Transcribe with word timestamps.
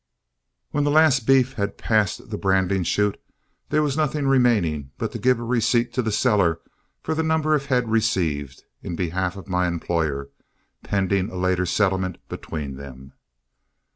When 0.71 0.83
the 0.83 0.89
last 0.89 1.27
beef 1.27 1.53
had 1.53 1.77
passed 1.77 2.31
the 2.31 2.37
branding 2.39 2.81
chute, 2.81 3.21
there 3.69 3.83
was 3.83 3.95
nothing 3.95 4.25
remaining 4.25 4.89
but 4.97 5.11
to 5.11 5.19
give 5.19 5.39
a 5.39 5.43
receipt 5.43 5.93
to 5.93 6.01
the 6.01 6.11
seller 6.11 6.59
for 7.03 7.13
the 7.13 7.21
number 7.21 7.53
of 7.53 7.67
head 7.67 7.87
received, 7.87 8.63
in 8.81 8.95
behalf 8.95 9.35
of 9.35 9.47
my 9.47 9.67
employer, 9.67 10.31
pending 10.81 11.29
a 11.29 11.35
later 11.35 11.67
settlement 11.67 12.17
between 12.29 12.77
them. 12.77 13.13